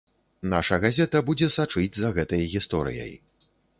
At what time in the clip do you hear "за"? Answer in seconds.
1.99-2.09